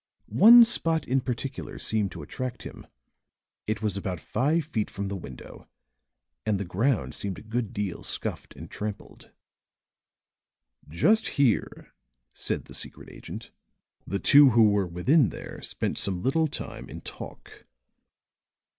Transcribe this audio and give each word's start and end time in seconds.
One 0.29 0.65
spot 0.65 1.07
in 1.07 1.21
particular 1.21 1.77
seemed 1.77 2.11
to 2.13 2.23
attract 2.23 2.63
him; 2.63 2.87
it 3.67 3.83
was 3.83 3.97
about 3.97 4.19
five 4.19 4.65
feet 4.65 4.89
from 4.89 5.09
the 5.09 5.15
window 5.15 5.67
and 6.43 6.59
the 6.59 6.65
ground 6.65 7.13
seemed 7.13 7.37
a 7.37 7.43
good 7.43 7.71
deal 7.71 8.01
scuffed 8.01 8.55
and 8.55 8.67
trampled. 8.67 9.29
"Just 10.89 11.27
here," 11.37 11.93
said 12.33 12.65
the 12.65 12.73
secret 12.73 13.11
agent, 13.11 13.51
"the 14.07 14.17
two 14.17 14.49
who 14.49 14.71
were 14.71 14.87
within 14.87 15.29
there 15.29 15.61
spent 15.61 15.99
some 15.99 16.23
little 16.23 16.47
time 16.47 16.89
in 16.89 17.01
talk. 17.01 17.67